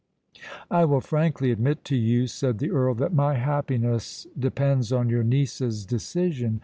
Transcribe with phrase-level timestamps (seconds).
[0.71, 5.21] "I will frankly admit to you," said the Earl, "that my happiness depends on your
[5.23, 6.59] niece's decision.